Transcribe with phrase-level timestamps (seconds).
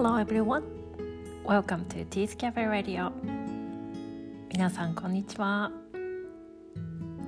[0.00, 0.62] Hello everyone.
[1.44, 3.10] Welcome to Teeth Cafe Radio.
[4.48, 5.72] 皆さんこんにちは。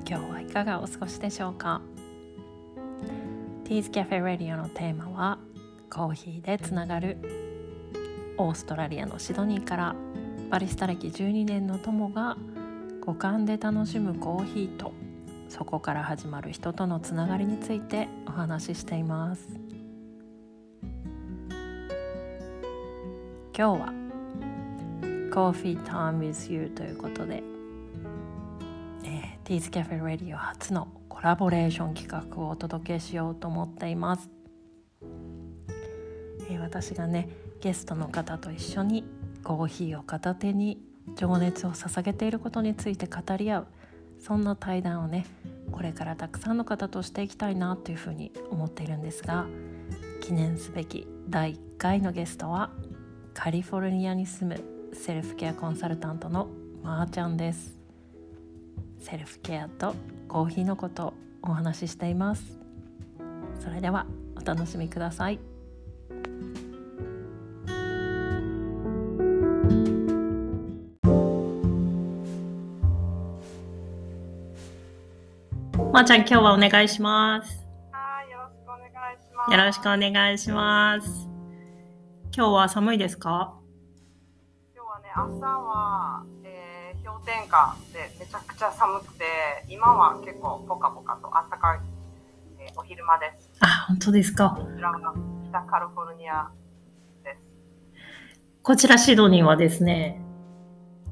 [0.09, 1.83] 今日はいかがお過ごしでしょうか
[3.65, 5.41] ？Teeth Cafe Radio のテーマは
[5.93, 7.17] コーヒーでつながる
[8.39, 9.97] オーストラリアのシドニーから
[10.49, 12.37] バリスタ歴12年の友が
[13.01, 14.93] 五感で楽しむコーヒーと
[15.49, 19.60] そこから始まる人とのつながりについてお話ししています
[23.61, 23.93] 今日は
[25.31, 27.43] Coffee Time with You ということで、
[29.05, 34.31] えー、T's Cafe Radio 初のコラボレーション企画をお届けしようと思っています、
[36.49, 37.29] えー、私がね
[37.61, 39.05] ゲストの方と一緒に
[39.45, 40.81] コーヒーを片手に
[41.15, 43.67] 情熱を捧げていることについて語り合う
[44.19, 45.27] そんな対談をね
[45.71, 49.45] これからたくさんの方としていきたいなというふうに思っているんですが
[50.23, 52.71] 記念すべき第1回のゲストは
[53.35, 56.49] カリフォルニアに住むセルフケアコンサルタントの
[56.83, 57.79] まーちゃんです。
[58.99, 59.95] セルフケアと
[60.29, 62.59] コーヒーのことをお話ししています。
[63.61, 64.07] それでは
[64.37, 65.39] お楽しみください。
[75.93, 77.67] まー、ちゃん今日はお願いします。
[77.91, 79.53] はいよろしくお願いします。
[79.53, 81.30] よろしくお願いします
[82.41, 83.53] 今日は寒いですか？
[84.75, 89.25] 今日はね朝は、えー、氷点下でめちゃくちゃ寒くて
[89.69, 91.81] 今は結構ポカポカと暖かい、
[92.59, 93.51] えー、お昼間です。
[93.61, 94.57] あ本当ですか？
[94.59, 95.15] こちらは
[95.51, 96.51] 北カリフォルニア
[97.23, 97.39] です。
[98.63, 100.23] こちらシドニーはですね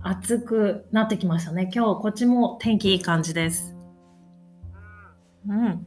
[0.03, 1.71] 暑くなってきましたね。
[1.71, 3.77] 今日こっちも天気いい感じです。
[5.47, 5.87] うん、うん、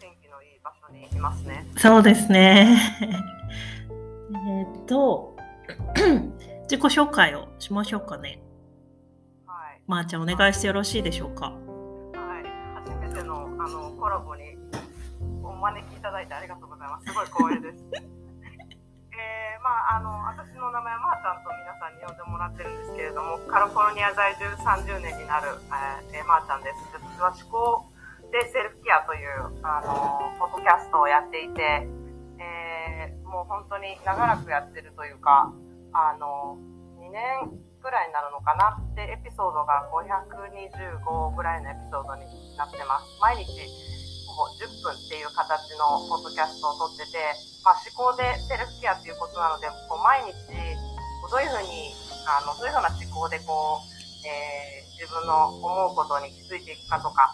[0.00, 1.68] 天気のいい場所にいますね。
[1.76, 2.76] そうですね
[4.44, 5.36] えっと、
[6.66, 8.42] 自己紹介をしましょうかね。
[9.46, 9.80] はい。
[9.86, 11.46] まー、あ、ちゃん、お願いしてよろしいでしょうか？
[11.46, 11.54] は
[12.40, 12.44] い。
[12.74, 14.58] 初めてのあのコラボに
[15.44, 17.06] お招きいただいてありがとうございます。
[17.06, 17.84] すごい光栄です。
[19.14, 25.54] えー、まあ、あの、私の名前はまーちゃんと皆さんに呼んでもらってるんですけれども、カリフォルニア在住30年になる、
[26.10, 26.90] えー、まーちゃんです。
[26.98, 27.86] 私は思考
[28.32, 31.86] でセルフケアという、あの、ポッドキャストをやっていて、
[33.32, 35.48] もう本当に長らくやってるというか、
[35.96, 36.60] あの、
[37.00, 37.48] 2年
[37.80, 42.28] ぐらいになるのかなってエピソードが525ぐらいのエピソードに
[42.60, 43.08] なってます。
[43.24, 43.48] 毎日
[44.28, 45.48] ほぼ10分っていう形
[45.80, 47.18] のポッドキャストを撮ってて、
[47.64, 50.36] まあ、思考でセルフケアっていうことなので、こう毎日
[51.32, 51.96] どういうふうに、
[52.28, 57.32] あの、どういうふうな思考でこう、えー、自分の思うことに気づいていくかとか、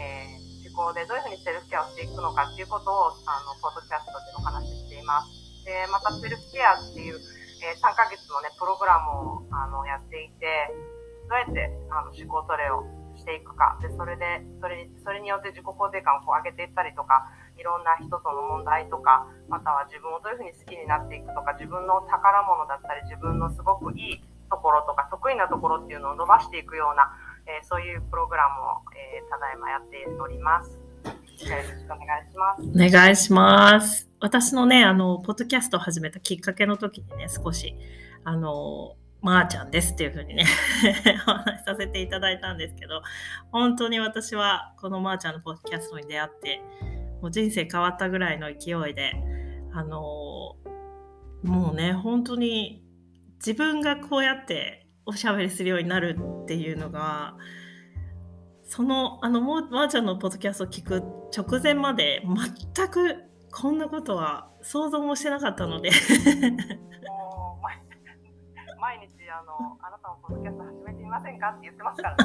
[0.00, 5.28] えー、思考でどういうふうにセルフケアをしていくのかっていうことを、あの、ポッドキャストでお話ししています。
[5.68, 7.20] で、またセルフケアっていう、
[7.60, 10.72] えー、3ヶ月のね、プログラムをあのやっていて、
[11.28, 12.84] どうやってあの思考トレを
[13.16, 13.78] していくか。
[13.80, 27.16] で、それで、それ、それによって自己肯定感をこう上げていったりとか、いろんな人との問題とか、または自分をどういうふうに好きになっていくとか、自分の宝物だったり、自分のすごくいいところとか、得意なところっていうのを伸ばしていくような、
[27.46, 30.83] えー、そういうプログラムを、えー、ただいまやっております。
[31.50, 32.88] よろしくお願いします。
[32.88, 34.10] お願いします。
[34.20, 37.76] 私のね、あの、ポッドキャストを始めたきっかけの時にね、少し、
[38.24, 40.44] あの、まー、ちゃんですっていうふうにね
[41.26, 43.02] お話しさせていただいたんですけど、
[43.50, 46.62] 本当に私はこのまーちゃんのポッドキャストに出会って、
[47.22, 49.14] もう人生変わったぐらいの勢いで、
[49.72, 50.56] あの、
[51.42, 52.82] もうね、本当に
[53.36, 57.34] 自分がこうやっておしゃべりするようになるっていうのが、
[58.64, 61.02] そのあのもーちゃんのポッドキャストを聞く
[61.36, 62.22] 直前まで
[62.74, 65.90] 全くこんなことは想像もしてなかったので。
[65.90, 65.94] も
[67.58, 67.62] う
[68.80, 72.24] 毎日あのあなたのポッドキャスト始めてみませんかって言ってますからね。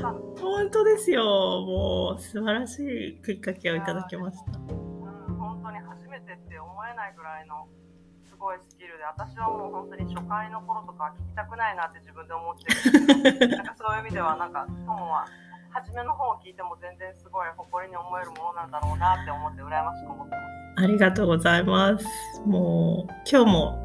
[0.40, 1.24] 本当ですよ。
[1.24, 7.66] もう素晴らしいきっかけをいただきました、うん、本当に初めてって思えないぐらいの
[8.34, 13.18] ごいスキルで私はもう本当に初回の頃とか聞きたくないなって自分で思ってる。
[13.18, 15.26] んですけどなんかそういう意味ではなんか友は
[15.70, 20.82] 初めの方を聞いても全然すごい誇りに思えるものなんだろうなって思って羨ましく思ってます。
[20.84, 22.06] ありがとうございます。
[22.46, 23.84] もう今日も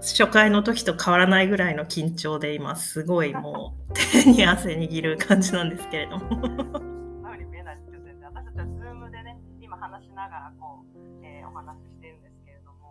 [0.00, 3.92] 初回の時と変わらないぐらいの緊張で今すごいもう
[4.22, 6.24] 手に汗握る感じなんですけれども。
[8.22, 10.87] 私たちは Zoom でね今話しながらこう、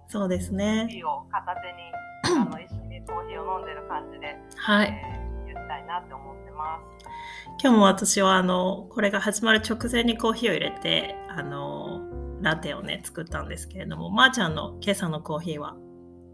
[0.08, 0.86] そうですね。
[0.88, 7.06] コーヒーを片手に あの一緒にコーヒーを飲んでる感じで、はい、えー、言いたいなって思ってます。
[7.62, 12.02] 今日も私はあのこれが始まる直前にコーヒーを入れてあの
[12.42, 15.76] ラテをね作ったんですけれどもまー、あ、ちゃんの今朝のコーヒーは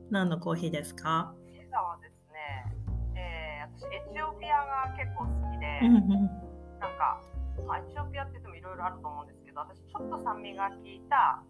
[0.10, 1.34] 何のコーヒーですか？
[1.54, 2.76] 今朝はですね、
[3.16, 6.10] えー、私エチオピアが結構好きで、うんうん
[6.80, 7.22] なんか、
[7.66, 11.42] まあ、エチオピアって言ってもいろいろあると思うんですけど私ちょっと酸味が効いた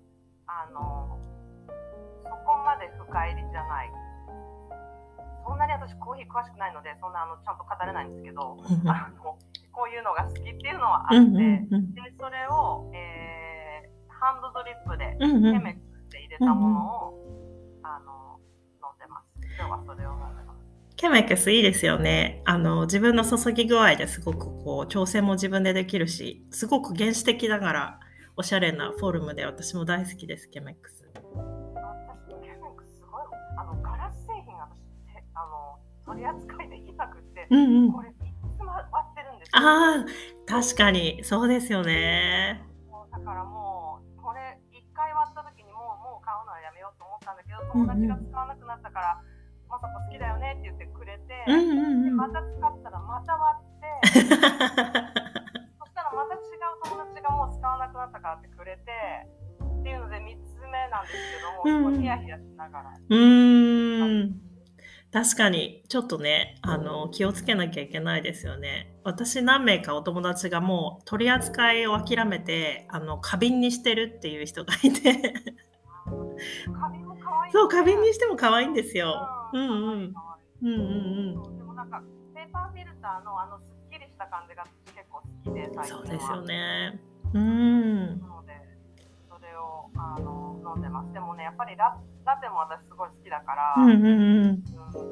[0.46, 1.18] あの
[2.24, 3.92] そこまで深入りじゃない。
[5.46, 8.56] そんなに私コーヒー詳しくないのでそんなあのちゃんと語れないんですけど
[8.88, 9.36] あの
[9.74, 13.44] こういうのが好きっていうのはあって、うんうんうんでそれを、えー
[14.24, 15.54] ハンドドリップでうんうん。
[15.54, 18.40] ケメックスで入れたものを、あの
[18.82, 19.28] 飲んでます。
[19.58, 20.96] 今日はそれを飲んでます。
[20.96, 22.42] ケメクスいいですよね。
[22.46, 28.00] あの自分の注ぎ具合ですごくこう調整も自分でできるしすごく原始的ながら
[28.38, 31.03] おしゃれなフォルムで私も大好きですケメックス
[36.14, 37.92] 取り扱いできなくて、うんうん。
[37.92, 39.58] これ3つ割ってるんですよ。
[39.58, 40.06] ああ
[40.46, 42.62] 確かにそうですよね。
[43.12, 49.22] だからもうこれ1回割った時にもうもう買うのはやめようと思ったんだけど友達が使わなくなったから、
[49.70, 52.06] まさこ好きだよねって言ってくれて、うんうんうん。
[52.06, 58.92] でまた使ったらまた割って そしたらまた違う友達がもう使わなくなったからってくれて
[59.58, 61.18] っていうので3つ目なんです
[61.66, 62.94] けども、うヒヤヒヤしながら。
[62.94, 64.53] うーん
[65.14, 68.96] 確かにちょっとねあの気をつけなきゃいけないですよね。
[69.04, 75.34] 私何名かお友達がもう取り扱いを諦めてあの花瓶にしてるっていう人がいて。
[76.74, 79.16] 花瓶も可愛い、そう花瓶にしても可愛いんですよ。
[79.54, 79.68] ううん。
[79.68, 80.14] んうん
[80.64, 81.34] うんうん。
[81.36, 82.02] そうでもなんか
[82.34, 84.66] ペーパーフィルターのあのすっきりした感じが
[84.96, 86.02] 結構好きでうん最近は。
[86.02, 87.00] そうですよね。
[87.36, 88.20] うん。
[88.20, 88.54] なので
[89.30, 91.14] それをあの飲んでます。
[91.14, 91.96] でもねやっぱりラ
[92.26, 94.64] ラテも私すごい好きだから、うんうんうんうん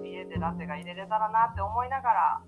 [0.04, 2.42] 家でラテが入れれたらなって思いながら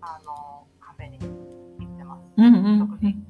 [0.00, 2.22] あのカフェに行ってます。
[2.36, 3.26] うんうん食事、うん、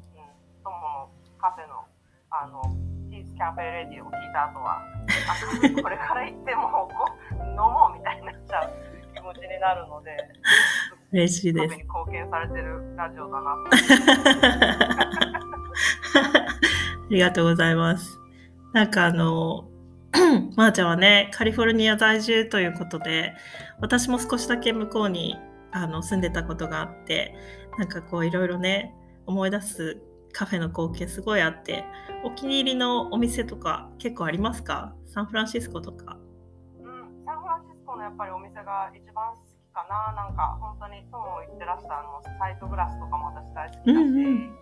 [0.65, 1.09] 友の
[1.39, 1.85] カフェの
[2.31, 2.63] あの
[3.11, 4.83] ピースキャフェレディを聞いた後は
[5.29, 6.89] あこれから行っても
[7.41, 8.73] 飲もうみたいになっちゃう
[9.15, 10.17] 気持ちになるので
[11.13, 13.71] 嬉しいですに貢献されてるラジオだなと
[17.07, 18.19] ありがとうございます。
[18.73, 19.69] なんかあの、
[20.57, 23.35] まーちゃんはね、カリフォルニア在住ということで、
[23.81, 25.37] 私も少しだけ向こうに
[25.73, 27.35] あの住んでたことがあって、
[27.79, 28.95] なんかこういろいろね、
[29.27, 29.99] 思い出す
[30.33, 31.85] カフェの光景すごいあって、
[32.25, 34.95] お気に入りのお店とか結構ありますか？
[35.07, 36.17] サンフランシスコとか。
[36.81, 40.15] うん、サンフランシスコのやっぱりお店が一番好きかな。
[40.15, 44.57] なんか本当に友も言ってらしたあのサイトグラスとかも私大好きだし、うんうんうん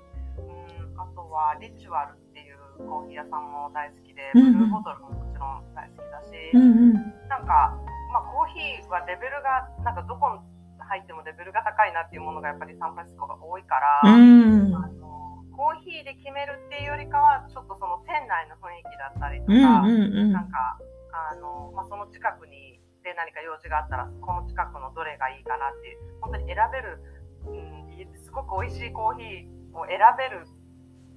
[0.97, 6.95] あとはリチュアルっていうコーヒー屋さんも大好きで、ブルーボトルももちろん大好きだし、んうん。
[7.27, 7.75] なんか、
[8.15, 10.39] まあ、コーヒーはレベルが、なんかどこに
[10.79, 14.75] 入ってもレベルが高いなっていうものがやっぱりサンフランシスコが多いから、うん。
[14.75, 20.79] あのコーヒーで決めるっていうよりかは、ちょっとその店内の雰囲気だったりとうんか、うんうんなんか、
[21.15, 26.99] あの、まあ、その近くに、で何か用事があったら、この近くのどれがいいかなっていう、本当に選べる、
[27.47, 30.47] うん、すごく美味しいコーヒーを選べる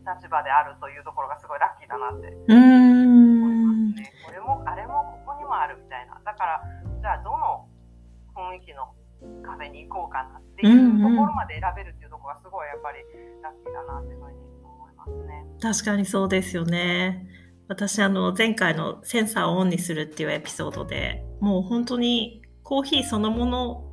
[0.05, 3.46] 立場であるというところがすごいラッキーだなってうーん。
[3.97, 6.21] ね、これもあれもここにもあるみたいな。
[6.23, 6.63] だから、
[7.01, 7.67] じゃあどの
[8.35, 8.93] 雰囲気の
[9.43, 12.99] カフェに行こうかなっていうところまで選べるっていうところがすごいやっぱり
[13.41, 15.45] ラッキーだなっていうふうに思いますね。
[15.61, 17.27] 確かにそうですよね。
[17.67, 23.83] 私あの前回のセンサーをオンにするっていうエピソードでもう本当にコーヒーそのもの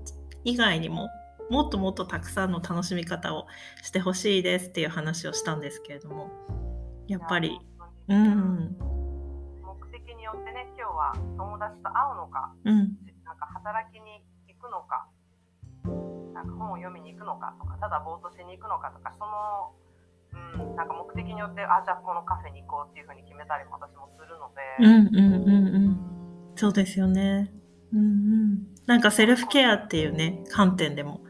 [0.45, 1.09] 以外にも
[1.50, 3.47] もっともっとたくさんの楽しみ方を
[3.83, 6.31] してほしいですっていう話をしたんですけれども
[7.09, 7.59] やっぱり
[8.09, 8.76] うん
[10.95, 12.97] ってね、今日は友達と会うのか、うん。
[13.25, 15.09] なんか働きに行くのか、
[16.35, 19.75] なんか本を読みに行くのかとか、ただぼーっとしに行くのかとか、その、
[20.35, 25.99] うん、なんか目的によって、あ、じゃあこのカフェに行こうっていうふうに決めたりも私もするのうんで、うんうんうん。
[26.57, 27.51] そうですよね。
[27.93, 28.75] うんうん。
[28.87, 31.21] なんかセルフケアっていうね観点でも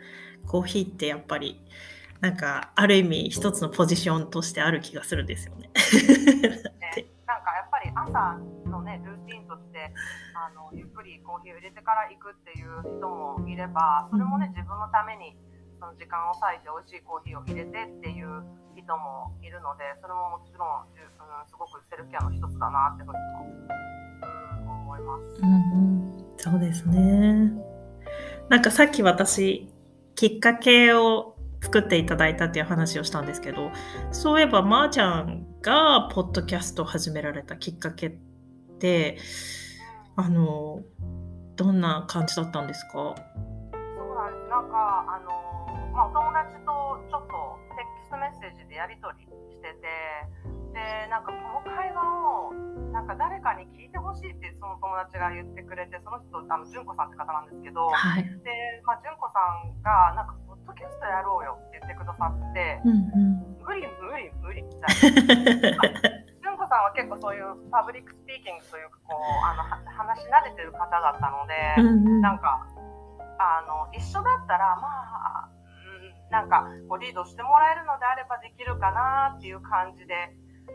[0.46, 1.60] コーヒーってやっぱり
[2.20, 5.70] なんかある意味一つのポジションとしてある気がするんですよね。
[7.94, 9.90] 朝のねルーティンとして
[10.34, 15.36] あのゆっくりコーヒーを入れてから行くっていう人もいればそれもね自分のために
[15.78, 18.42] その時間を割いて美味しいコーヒーを入れてっていう
[18.74, 23.46] 人もいるのでそれももちろん、うん、すごくセルフケアの一つだなってふうにも、
[24.62, 25.42] うん、思います。
[25.42, 27.52] うんうん、そうですね。
[28.48, 29.68] なんかさっき私
[30.14, 31.33] きっかけを
[31.64, 33.72] 作っていただいたっていう話をしたんですけど
[34.12, 38.10] そういえばまーちゃんがポッドキャストを始められたきっかけっ
[38.78, 39.16] て
[40.16, 40.82] あの
[41.56, 42.92] どんな感じだったんですか？
[42.92, 43.14] そう
[44.14, 44.50] なんです。
[44.50, 45.30] なんか、あの
[45.94, 46.70] まあ、お友達と
[47.10, 49.86] ちょっとテキストメッセージでやり取りしてて、
[50.74, 52.04] で、なんかこの会の
[54.80, 58.22] 友達が言ってくれてその人あの純子さんって方なんですけど、はい。
[58.22, 58.30] で、
[58.84, 60.34] まあ、純子さんがなんか
[62.90, 65.88] って、うん無理無理無理みたいな。
[65.88, 66.24] ん。
[66.44, 72.68] 純子さんは結構そういう public speaking というかこうあの話し慣れてる方だったので、うんうんなんか
[73.40, 80.14] あの一緒だったらまあ、うん、なんかこうリードしてもらえるのであればできるかなっていう感じで。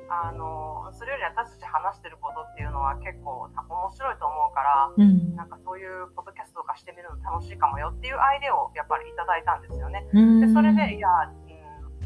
[0.10, 10.06] あのそれより私たち話してることっていうのは結構面白いと思うからうんなんかそういうポッドキャストとかしてみるの楽しいかもよっていうアイデアをやっぱりいただいたんですよね。
[10.14, 11.10] でそれでいや、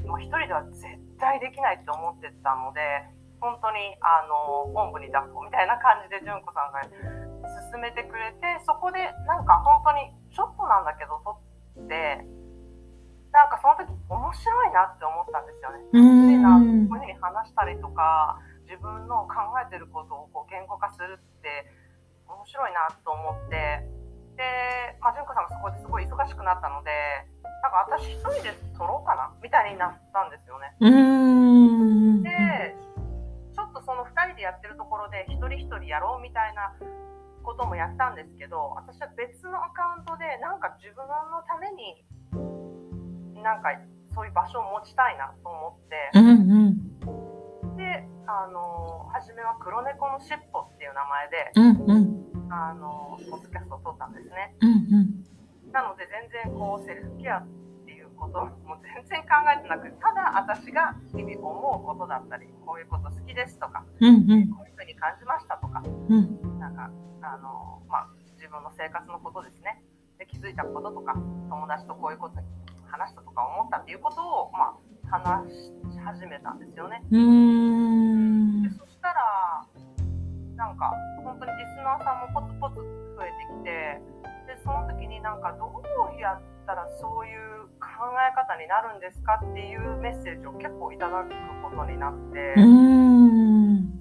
[0.05, 0.83] もう一人では絶
[1.19, 2.79] 対できないって思ってたので
[3.39, 6.83] 本当にあのおんぶに抱っこみたいな感じで純子さんが
[7.71, 12.23] 進めてくれてそこでなんか本当にちょっとなんだけど撮って
[13.35, 15.81] なんかその時面白いなって思ったんですよね。
[15.91, 21.67] うん楽しいなこういうふうに話したりとか自分の考えてることをこう言語化するって
[22.29, 23.83] 面白いなと思って
[24.37, 26.91] で、まあ、純子さんがそこですごい忙しくなったので
[27.63, 30.75] なんか私一人で撮ろうかなみたいになったんですよね。
[30.83, 32.21] うん。
[32.21, 32.75] で
[33.55, 36.75] ちょっとその2人でやってるところで一人一人やろうみたいな
[37.41, 42.03] こともやったんですけど私は別のアカウントでなんか自分のために
[43.41, 43.71] なんか
[44.13, 46.11] そういう場所を持ちたいなと思って。
[46.13, 47.77] うんうん。
[47.77, 52.51] で、あの初めは黒猫のしっぽっていう名前で、うんうん。
[52.51, 54.55] あのポッドキャストを撮ったんですね。
[54.61, 55.32] うんうん。
[55.73, 57.47] なので全然こうセルフケアっ
[57.85, 64.53] ていうことも全然考えてなくて、ただ私が日々思うことだったり、こういうこと好きですとか、うんうん。
[64.53, 66.59] こういうふうに感じましたとか、うん。
[66.59, 66.93] なんか
[67.25, 69.81] あのまあ自分の生活のことですね。
[70.19, 71.17] で気づいたこととか、
[71.49, 72.45] 友達とこういうことに
[72.85, 74.77] 話したとか思ったっていうことをまあ
[75.09, 77.01] 話し始めたんですよね。
[77.09, 78.69] うんで。
[78.69, 79.65] そしたら
[80.55, 82.75] なんか本当にリスナーさんもポツポツ
[83.17, 84.12] 増えてきて
[85.13, 91.29] になんかどうやったらそういう考え方になるんですかっていうメッセージを結構いただく
[91.61, 93.93] ことになって、うん。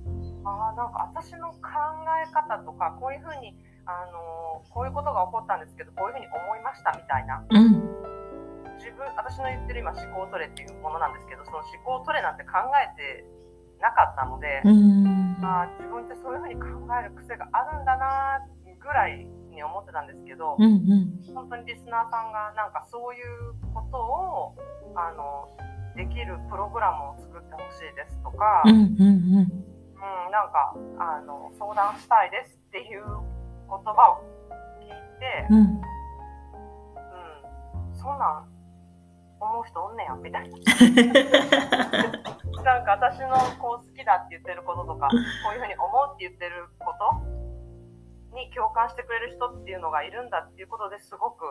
[0.45, 1.61] ああなんか私の考
[2.19, 3.55] え方とかこういうふうに
[3.85, 7.77] あのこういうことが起こったんですけどこういうふうに思いましたみたいなうん。
[8.81, 13.25] 自分私の言ってる今思考トレっていうものなんですけどその思考トレなんて考えて
[13.79, 14.63] なかったので。
[14.65, 15.23] うん。
[15.45, 18.39] あー自分ってそういうふうに考える癖があるんだな
[18.79, 20.69] ぐらいに思ってたんですけど、うんう
[21.31, 21.35] ん。
[21.35, 24.57] 本当にリスナーさんがなんかそういうことを
[24.97, 25.49] あの
[25.97, 29.73] できるプログラムを作ってほしいですとか、うんうんうん
[30.33, 34.25] なんかあの相談したいですっていう言葉を
[34.81, 34.89] 聞い
[35.21, 35.57] て、うん。
[35.57, 35.65] うん。
[35.65, 35.69] う
[37.93, 38.49] ん、そんなん
[39.39, 40.57] 思う人おんねやみたいな。
[42.63, 45.17] なんか私のこう好きだって言ってることとか、こ
[45.51, 47.11] ういうふうに思うって言ってること
[48.33, 51.45] に共感してくれる人っていうのがいるんだっていうことですごく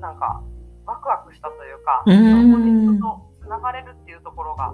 [0.00, 0.42] なんか
[0.86, 2.52] ワクワクしたというか、うーん。
[2.52, 4.72] そこに人とつながれるっていうところが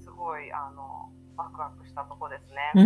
[0.00, 2.72] すごいあのワクワクしたところですね。
[2.74, 2.82] で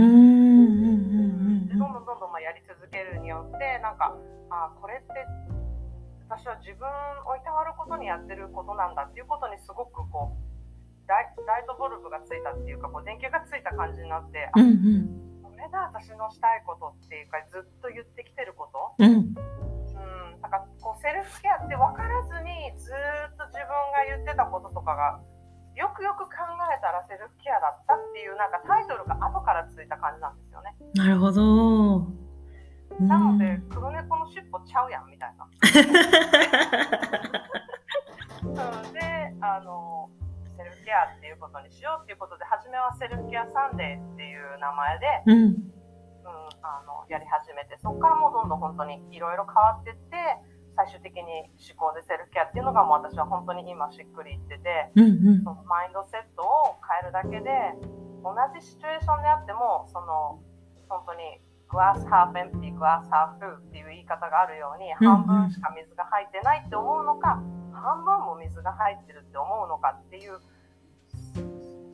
[1.79, 4.15] どんどんどんどんまあやり続けるによってなんか
[4.51, 5.13] あこれって
[6.29, 6.87] 私は自分
[7.27, 10.45] をいたわることにやってることなんだっていうことにすごくこう
[11.09, 11.27] ライ
[11.67, 15.07] トボルブがついたっていうかこう電球がついた感じになって、あうんうん。
[15.07, 15.34] こ
[15.65, 19.35] れだ私のしたいことっていうかずっと言ってきてること、うんうん、
[20.45, 25.21] なんかこうセルフケアって分からずにずっと自分が言ってたこととかが
[25.75, 26.37] よくよく考
[26.71, 30.77] えたらセルフケアだったっていうなんかタイトルが後からついた感じなんですよね。
[30.95, 32.07] なるほど。
[33.01, 35.49] なので、黒猫の尻尾ちゃうやんみたいな。
[38.47, 39.01] うんで
[39.41, 40.09] あの
[40.57, 42.44] セルフケアっていうことにしようっていうことで初
[42.75, 45.71] めは Self Care Sunday っていう名前で、うん。
[46.25, 46.33] うん、
[46.65, 50.17] あのやり始めてそこからもうどんどん本当にいろいろ変わってって
[50.75, 57.53] 最終的に思考でセルフケアっていうのがもう私は本当に今しっくりいっててうんそのマインドセットを変えるだけで
[58.25, 60.41] 同じシチュエーションであってもその
[60.89, 65.29] 本当にグラスハーフエンプティグラスハーフっていう言い方があるようにうんうん。
[65.29, 67.37] 半分しか水が入ってないって思うのか
[67.77, 70.41] 半分も水が入ってるって思うのかっていう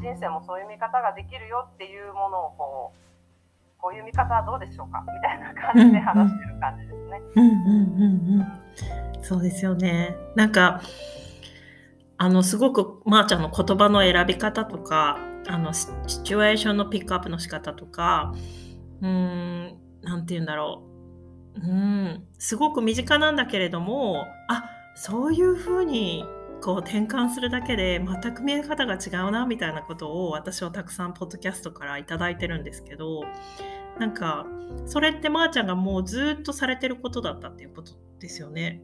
[0.00, 2.98] 人生もそういう見方ができるよっていうものをこう
[3.78, 5.02] こういう見方はどうでしょうか？
[5.02, 7.20] みたいな感じで話してる感じですね。
[7.36, 10.16] うんうんうんうんそうですよね。
[10.34, 10.80] なんか
[12.18, 15.86] あのすごくまー、ちゃんの言葉の選び方とかあのシ
[16.22, 18.34] チュエーションのピックアップの仕方とか
[19.00, 20.82] うーんなんて言うんだろ
[21.56, 24.64] ううんすごく身近なんだけれどもあ
[24.94, 26.24] そういうふうに
[26.60, 33.22] こう転換するだけで全く見え方が違うなみたいなことを私はたくさんポッドキャストから頂いてるんですけど
[33.98, 34.46] なんか
[34.86, 38.82] それってまーちゃんがもうずっとされてることだったっていうことですよね。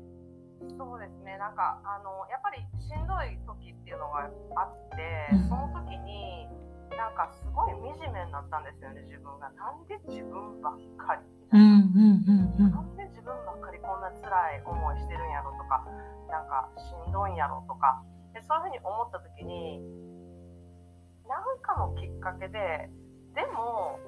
[0.78, 6.48] そうですねなんかあのやっぱりしんどい時っていうのがあって、うんその時に
[6.96, 11.66] なんかすごい惨めになったんですよね自分がなんで自分ばっかりみたいな。
[11.66, 12.95] うんなんで自分ば
[17.36, 18.02] やろとか、
[18.34, 19.80] でそういうふうに思った時に、
[21.28, 22.90] なんかのきっかけで、
[23.34, 23.98] でも、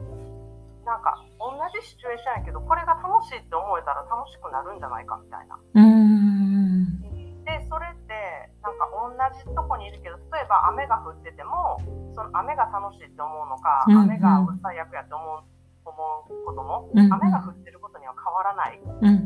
[0.88, 5.60] なんか同じシチュエーションやけど、これが楽しいって思えたら楽しくなるんじゃないかみたいな。
[5.60, 7.44] うん。
[7.44, 11.76] で、それって、なんか同じとこにいるけど、例えば雨が降ってても、
[12.16, 14.02] その雨が楽しいって思うのか、うんうん。
[14.08, 15.44] 雨が最悪やって思う
[15.84, 15.92] 思
[16.28, 17.12] うことも、うんうん。
[17.12, 18.80] 雨が降ってることには変わらない。
[18.80, 19.24] うん。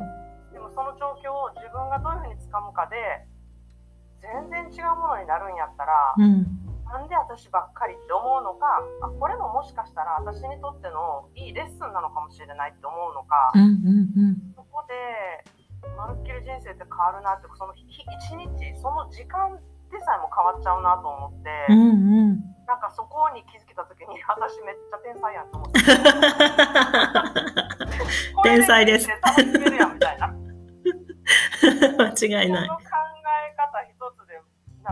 [0.52, 2.96] でもその状況を自分がどういうふうにつかむかで
[4.32, 6.46] 全然違うものになるんやったら、うん。
[6.88, 8.66] なんで私ばっかりって思うのか
[9.00, 14.92] あこれももしかしたら私にとってのいいレッスンなのかもしれないって思うのか、うんうんそこで
[15.96, 17.96] まるっきり人生って変わるなってその日一
[18.36, 18.44] 日
[18.76, 19.56] その時間
[19.90, 21.84] でさえも変わっちゃうなと思って、うんう
[22.36, 22.44] ん。
[22.68, 25.80] なんかそこに気づけた時に 私めっちゃ天才やんと思って。
[28.44, 29.08] 天才です。
[31.96, 32.08] 間
[32.42, 32.68] 違いない。
[32.68, 32.74] こ。
[32.74, 32.84] の考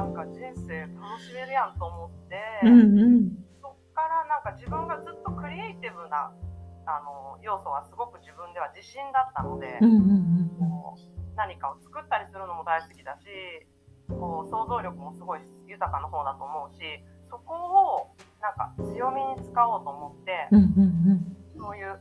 [0.00, 3.36] なんか人生楽しめるやんと思って、うんうん。
[3.60, 6.32] そっからなんか自分がずっとクリエイティブな
[6.88, 13.24] あの要素はすごく自分では自信だったので、うんうんこう何かを作ったりするのも大好きだし
[14.08, 16.80] こう想像力もすごい豊かな方だと思うし
[17.30, 21.36] そこをなんか強みに使おうと思って、うんうん。
[21.56, 22.00] そういう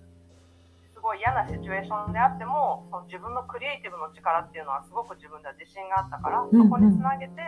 [0.95, 6.63] すごい嫌なシチュエーションであってもその自分のクリエイティブの力っていうのはすごく自分では自信があったから、うんうん。
[6.63, 7.39] そこにつなげて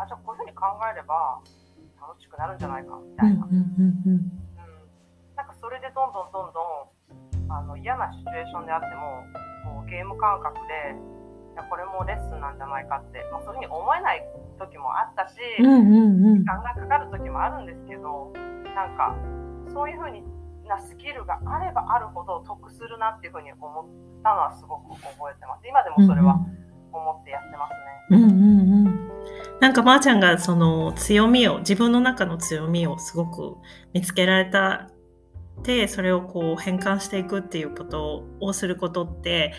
[0.00, 1.44] あじゃあこういうふうに考えれば
[2.00, 4.32] 楽しくなるんじゃないかみたいな、うんうんうんうん。
[5.36, 6.88] なんかそれでどんどんどんど
[7.44, 9.20] んあの嫌なシチュエーションであっても
[9.76, 10.96] こうゲーム感覚で
[11.52, 14.24] いやこれもレッスンなんじゃないかって、まあ、そういうふうに思えない
[14.56, 16.38] 時もあったし、うんうんうん。
[16.40, 18.32] 時間がかかる時もあるんですけど
[18.72, 19.12] なんか
[19.68, 20.24] そういうふうに
[20.64, 25.66] なスキルがあればあるほど得するなっていうふうに思ったのはすごく覚えてます。
[25.66, 26.38] 今でもそれは
[26.98, 28.16] 思ってやってますね。
[28.16, 29.10] うんうんうん
[29.60, 33.56] なんかまーちゃんがその強みを自分の中の強みをすごく
[33.92, 34.88] 見つけられた
[35.62, 39.52] でそれをこう変換していくっていうことをすることって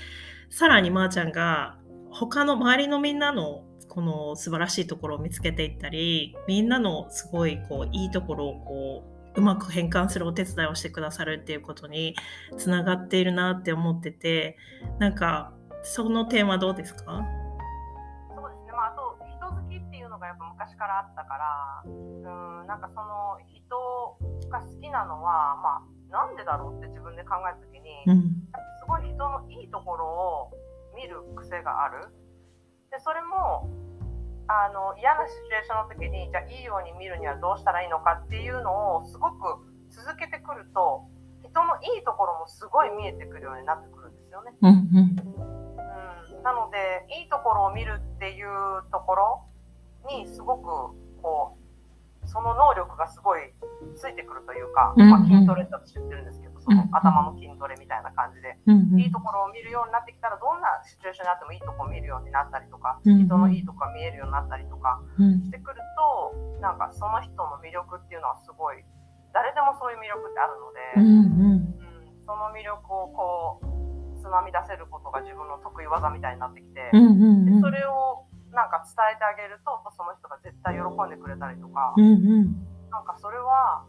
[0.49, 1.77] さらにまーちゃんが
[2.09, 9.03] 他の周りのみんなのこの素晴らしいところを見つけていったりみんなのすごいこういいところをこ
[9.35, 12.15] ううまく変換するお手伝いをしてくださるっていうことに
[12.57, 14.57] つながっているなって思ってて
[14.99, 17.03] なんかその点はどうですか？
[18.35, 21.89] そうですね、まあ、あと人好きっていうのがやっぱ昔からあったからう
[22.63, 28.31] んなんかその人が好きなのは、まあ、なんでだろうって自分で考えた時に、うん
[28.81, 30.51] すごい人のいいところを
[30.95, 32.01] 見る癖がある。
[32.89, 33.69] で、それも、
[34.47, 41.05] あの、嫌なシチュエーションの時に、じゃあいいように見るにはどうしたらいいのかっていうのをすごく続けてくると、
[41.45, 44.51] 人のいいところもすごい見えてくるようになってくるんですよね。
[44.59, 45.60] うんうんうん。
[46.43, 48.47] なので、いいところを見るっていう
[48.91, 49.45] ところ
[50.09, 50.63] にすごく、
[51.21, 51.61] こう、
[52.27, 53.53] その能力がすごい
[53.95, 58.57] ついてくるというか、まあ、筋トレって私言ってるんですけど、その頭の筋トレみたいな感じで、
[59.01, 65.41] いいところを見るようになってきたらどんなシチュエーションになってもいいところを見るようになったりとか、人のいいところが見えるようになったりとかうん。
[65.41, 68.85] してくるとなんかその人の魅力っていうのはすごい
[69.33, 71.75] 誰でもそういう魅力ってあるので、うん
[72.23, 73.65] その魅力をこう
[74.21, 82.67] つまみ出せることが自分の得意技みたいになってきて、うんうんうんでそれをなんか伝えてあげるとその人が絶対喜んでくれたりとか、うんうん。
[82.91, 83.87] なんかそれは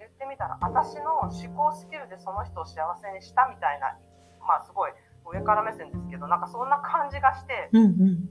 [0.00, 4.00] 言ってみたら私の思考スキルでその人を幸せにしたみたいな
[4.40, 4.92] まあすごい
[5.28, 8.28] 上から目線ですけどなんかそんな感じがしてうんうん。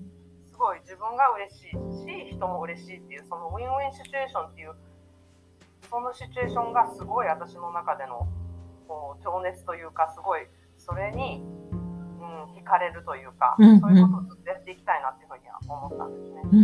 [0.49, 4.73] すごい自分が嬉しいし人も嬉しいっていうその win-win situation っていう
[5.89, 8.25] そのシチュエーションがすごい私の中での
[8.87, 10.47] こう情熱というかすごい
[10.85, 16.41] それに、うん、惹かれるというか、うんうんそういうことをずっとやっていきたいなっていうふうには思ったんですね。
[16.45, 16.57] うー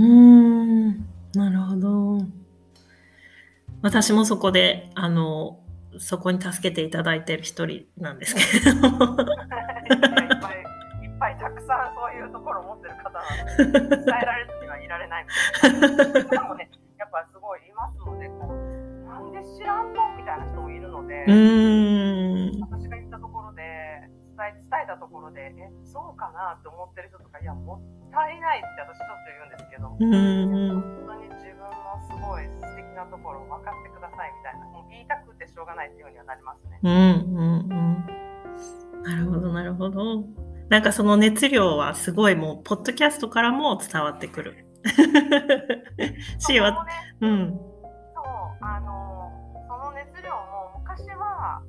[0.89, 2.25] んなるほど。
[3.81, 5.59] 私もそこで、あの、
[5.97, 9.05] そこに助けていただいている一人なんですけれども。
[9.05, 9.25] いっ
[10.39, 10.61] ぱい
[11.03, 15.29] いっぱいたくさんそういうところを持ってる方なので伝えられずにはいられないみ
[15.61, 18.53] たいな人もねやっぱすごいいますのでこう
[19.07, 20.15] なんで知らんの？
[20.17, 21.25] みたいな人もいるので、
[25.01, 29.97] ところでえそうかなって思ってる人とかいやもったいないって私ちょっと言うんですけど本
[31.09, 36.79] 当に自分のすごい素敵なところを分かってくださいみたいな、もう言いたくてしょうがないっていうふうにはなりますね。
[36.83, 36.93] うん
[37.33, 39.03] うんうん。
[39.03, 40.23] なるほどなるほど。
[40.69, 44.65] なんかその熱量はすごいもうポッドキャストからも伝わってくる。
[46.39, 46.61] しね、
[47.21, 47.57] うん。
[47.57, 49.31] そう、あの、
[49.67, 51.61] その熱量も昔は、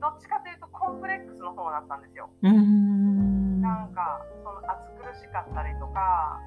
[0.00, 2.17] どっちかというとコンプレックスの方だったんですよ。
[2.42, 3.60] うーん。
[3.60, 6.40] なんか、その暑苦しかったりとか、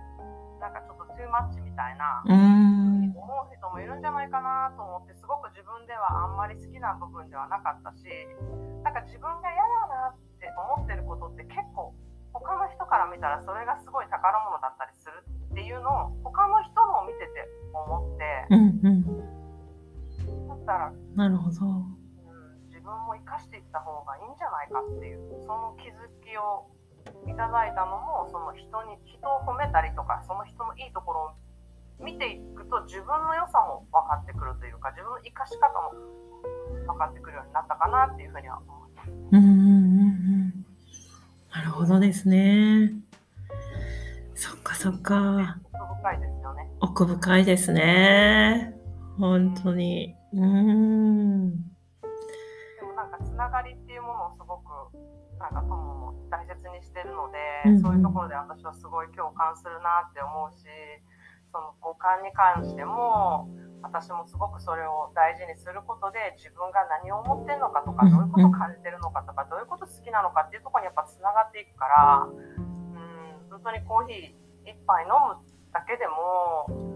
[0.60, 2.92] なんかちょっとトゥーマッチみたいな、うーん。
[3.12, 8.04] 思う人もいるんじゃないかなと思ってすごく自分ではあんまり好きな部分ではなかったし
[8.84, 11.94] なんか自分が嫌だなって思ってることって結構
[12.34, 19.04] 他の人から見たらそれがすごい宝物だったりするっていうのを他の人のを見てて思ってうんうん。
[20.48, 21.66] だったら、なるほど。
[21.66, 24.31] うん、自分も生かしていった方がいい
[24.72, 26.72] かっていうその気づきを
[27.28, 31.36] いただいたのもその人に人を褒めたりとかその人のいいところ
[32.00, 35.94] を見ていくと自分の良さも分かってくるというか自分の生かし方も
[36.88, 39.12] 分かってくるようになったかなっていうふうには思います。
[39.32, 40.08] うんうんうんう
[40.50, 40.66] ん。
[41.54, 42.92] なるほどですね。
[44.34, 45.60] そっかそっか。
[45.74, 46.70] 奥深いですよね。
[46.80, 48.76] 奥深いですね。
[49.20, 50.16] 本当に。
[50.34, 51.21] うーん
[53.42, 54.70] ながりっていうものをすごく
[55.42, 57.82] なんか友も大切にしてるので、うんうん。
[57.82, 60.70] そういうところで私はすごい共感するなって思うし
[61.50, 63.50] その五感に関しても
[63.82, 75.42] 私もすごくそれを大事にすることで自分が何を思ってるのかとかうんどういうことを感じてるのかとかどういうこと好きなのかっていうところにやっぱつながっていくからうん本当にコーヒー一杯飲む
[75.74, 76.91] だけでもそ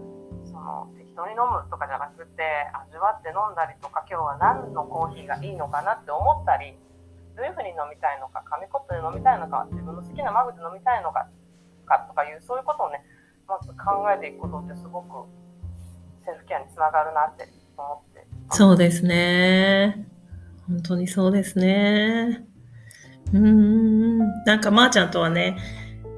[0.66, 2.42] の適当に飲むとかじゃなくて
[2.74, 6.74] 味わって飲んだりとか今日は何のコーヒーがいいのかなって思ったり
[7.38, 11.30] どういうふうに飲みたいのか紙コップで飲みたいのか自分の好きなマグで飲みたいのか
[11.86, 13.06] かとかいうそういうことをね
[13.46, 15.30] まず考えていくことってすごく
[16.26, 17.46] セルフケアにつながるなって
[17.78, 20.06] 思ってそうですね。
[20.66, 22.44] 本当にそうですね。
[23.32, 24.18] うん。
[24.44, 25.56] なんか、まーちゃんとはね、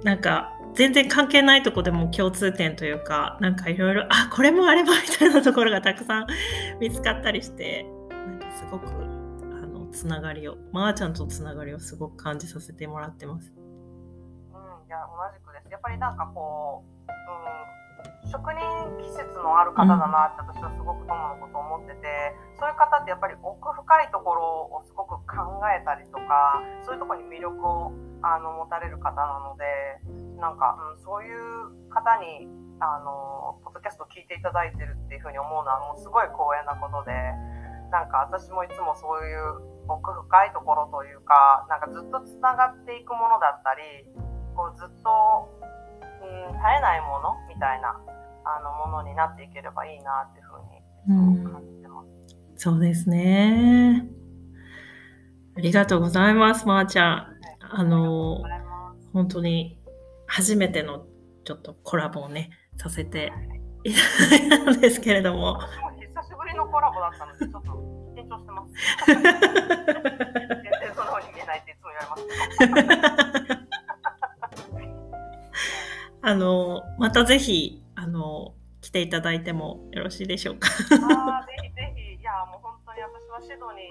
[0.04, 6.26] なんか、全然関係ないとこでも共通点というか、なんかいろいろ、あ、これもあればみたいなところがたくさん
[6.78, 13.52] 見つかったりして、なんかすごく、あの、つながりを、まーちゃんとつながりをすごく感じさせてもらってます。
[13.52, 15.72] うん、いや、同じくです。
[15.72, 17.87] やっぱりなんかこう、うん、
[18.26, 18.58] 職人
[18.98, 24.42] 気質のある方だなって私はすごく友のこと思ってて、そういう方ってやっぱり奥深いところ
[24.74, 29.64] をすごく考えたりとか、そういうとこに魅力をあの持たれる方なので、
[30.40, 32.48] なんか、うん、そういう方に、
[32.80, 37.14] あの、ポッドキャストを聞いていただいてるっていうふうに思うのはもうすごい光栄なことで、
[37.90, 43.82] なんか私もいつもそういう奥深いところというか、なんかずっとつながっていくものだったり、
[44.54, 45.48] こうずっと、
[46.28, 47.96] うん、絶えないものみたいな
[48.44, 52.08] あのものになっていければいいなっていうふうに感じてます。
[52.56, 54.06] そうですね。
[55.56, 57.26] ありがとうございます、まーちゃん。
[57.70, 59.78] あのありがとうございます本当に
[60.26, 61.06] 初めての
[61.44, 63.32] ちょっとコラボをね、させて
[63.82, 65.58] いただいたんですけれども。
[65.98, 67.70] 久しぶりのコラボだったので、ちょっと
[68.14, 68.74] 緊張してます。
[69.06, 69.32] 全然
[70.94, 73.57] そのように見えないっていつも言われます。
[76.28, 80.68] あの、またぜひ、あの、来ていただいてもよろしいでしょうか。
[80.68, 83.88] あーぜひぜひ、いや、もう本当に私はシドニ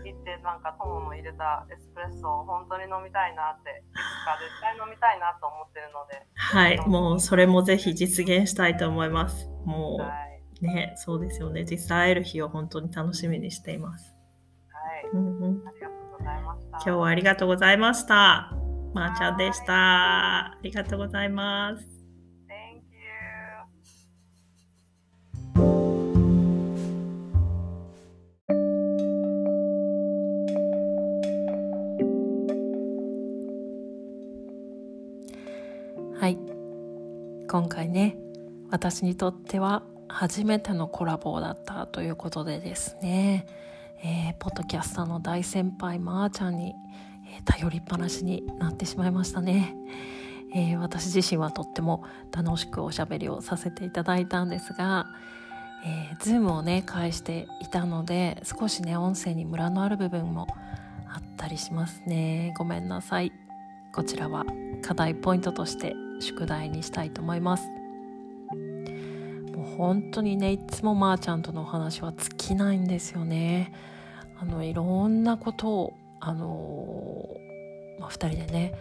[0.00, 9.48] ーに行って、なんか友の入れたエスプレッソを本当に飲みたいなって、いつか絶対飲みたいなと思ってるので、はい、もうそれもぜひ実現したいと思います。
[9.64, 10.42] もはい。
[10.62, 11.64] うね、そうですよね。
[11.64, 14.14] 実際会える日を本当に楽しみにしています。
[14.70, 15.10] はい。
[15.12, 16.68] うんうん、ありがとうございました。
[16.76, 18.61] 今日はありがとうございました。
[18.94, 19.72] まー、ちゃんでした。
[19.72, 21.86] ありがとうございます。
[36.22, 36.38] はい
[37.48, 38.16] 今回ね
[38.70, 43.46] 私にとっては初めてのコラボだったということでですね、
[44.04, 46.74] えーポッドキャスターの大先輩まーちゃんに、
[47.32, 49.74] え頼りっぱなしになってしまいましたね、
[50.54, 55.06] えー私自身はとっても楽しくおしゃべりをさせていただいたんですが、
[55.86, 60.46] えー、ズームをね返していたので少しね音声にムラのある部分も
[61.08, 62.54] あったりしますね。
[62.58, 63.32] ごめんなさい。
[63.94, 64.44] こちらは
[64.82, 67.66] 課題ポイントとして宿題にしたいと思います。
[69.54, 73.72] もう本当にねいつもまーちゃんとのお話は尽きないんですよね。
[74.38, 78.74] あのいろんなことをあのーまあ、2人でね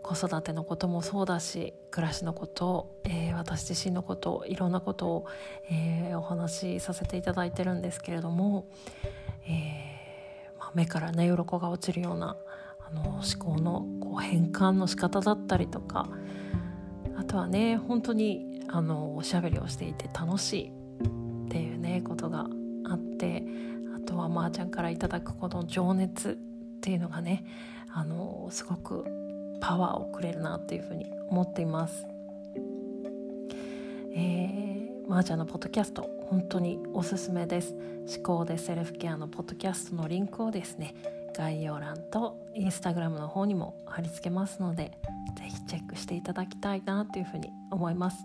[0.00, 5.26] 子育てのこともそうだし暮らしのこと、えー、私自身のこといろんなことを、
[5.70, 8.68] えー、お話しさせていただいてるんですけれども、
[9.44, 12.36] えーまあ、目からね鱗が落ちるような
[12.78, 16.08] あの思考のこう変換の仕方だったりとか
[17.16, 22.46] あとはね本当にあのおしゃべりをしていて楽しいっていうねことが
[22.88, 23.42] あって
[23.96, 26.38] あとはまーちゃんからいただくこの情熱
[26.78, 27.44] っていうのがね
[27.92, 29.04] あのすごく
[29.60, 32.06] パワーをくれるなっていうふうに思っています。
[34.14, 37.74] えー、まーちゃんのポッドキャスト本当におすすめです
[38.16, 40.94] 思考でセルフケアのポッドキャストのリンクをですね
[41.36, 44.98] 概要欄とインスタグラムの方にも貼り付けますので
[45.36, 48.24] 是非チェックしていただきたいなというふうに思います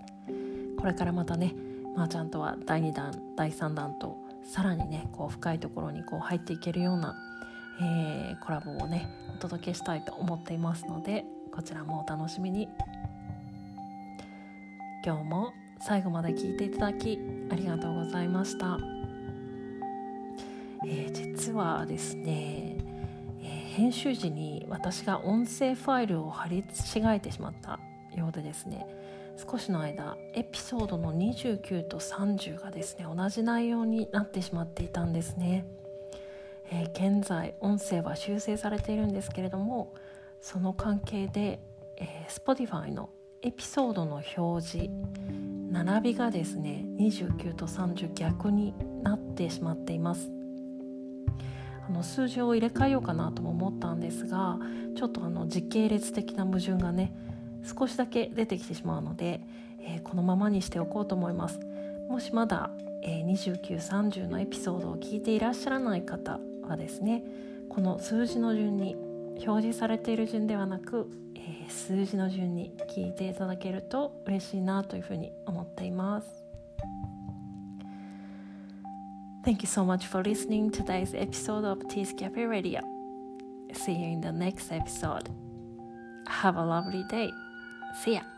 [0.80, 1.54] これからまたね
[1.96, 7.16] まー、あ、ちゃんとは第2弾第3弾とさらにねこう深いところにこう入っていけるような、
[7.82, 12.70] えー、コラボをねお届けしたいと思っていますのでこちらもお楽しみに。
[15.06, 17.20] 今日も最後まで聞いていただき
[17.52, 18.78] ありがとうございました、
[20.88, 22.78] えー、実はですね、
[23.42, 26.64] えー、編集時に私が音声ファイルを貼り違
[27.08, 27.82] えてしまった
[28.16, 28.88] ようでですね
[29.36, 35.66] 少しの間エピソードの29と30がですね同じ内容になってしまっていたんですね、
[36.76, 39.94] えー、現在音声は修正されているんですけれども
[40.42, 41.60] その関係で、
[41.98, 43.12] えー、Spotify の
[43.44, 44.90] エピソードの表示
[45.72, 50.32] 並びがですね29と30逆になってしまっています。
[51.86, 54.58] あの数字を入れ替えようかなとも思ったんですが
[54.96, 57.14] ちょっとあの時系列的な矛盾がね
[57.62, 59.42] 少しだけ出てきてしまうので、
[59.82, 61.60] えー、このままにしておこうと思います。
[62.08, 62.72] もしまだ、
[63.04, 66.40] えー、2930のエピソードを聞いていらっしゃらない方
[66.74, 67.24] はですね
[67.70, 68.96] この数字の順に
[69.46, 76.44] 表示されている順ではなく、えー、数字の順に聞いていただけると嬉しいなというふうに思っています
[79.46, 82.80] Thank you so much for listening to today's episode of Teas Cafe Radio.
[83.74, 85.30] See you in the next episode.
[86.30, 87.30] Have a lovely day.
[88.06, 88.33] See ya.